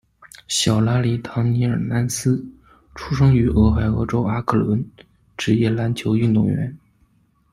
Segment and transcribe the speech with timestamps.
[0.47, 2.43] 小拉里·唐尼尔·南斯，
[2.95, 4.83] 出生于俄亥俄州阿克伦，
[5.37, 6.75] 职业篮球运动员。